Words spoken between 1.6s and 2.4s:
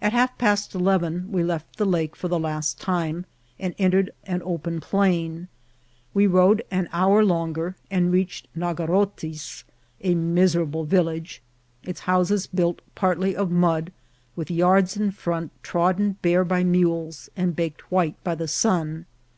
the lake for the